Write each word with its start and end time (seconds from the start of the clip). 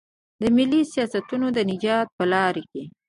د 0.41 0.43
ملي 0.57 0.81
سیاستونو 0.93 1.47
د 1.53 1.59
نجات 1.69 2.07
په 2.17 2.23
لار 2.33 2.55
کې. 2.71 2.83